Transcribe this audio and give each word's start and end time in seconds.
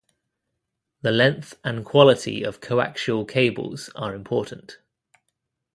The 1.03 1.11
length 1.11 1.59
and 1.63 1.85
quality 1.85 2.41
of 2.41 2.59
coaxial 2.59 3.29
cables 3.29 3.91
are 3.95 4.15
important. 4.15 4.79